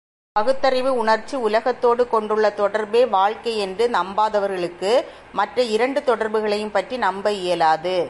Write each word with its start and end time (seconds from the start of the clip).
பகுத்தறிவு 0.35 0.91
உணர்ச்சி 0.97 1.35
உலகத்தோடு 1.47 2.03
கொண்டுள்ள 2.07 2.49
தொடர்பே 2.59 3.01
வாழ்க்கை 3.15 3.53
என்று 3.57 3.85
நம்பாதவர்களுக்கு, 3.89 4.91
மற்ற 5.31 5.63
இரண்டு 5.75 5.99
தொடர்புகளையும் 6.03 6.71
பற்றி 6.71 6.97
நம்ப 6.97 7.31
இயலாது. 7.41 7.95